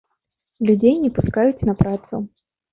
[0.69, 2.13] Людзей не пускаюць на працу.